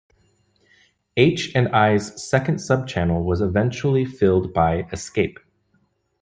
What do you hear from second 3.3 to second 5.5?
eventually filled by Escape.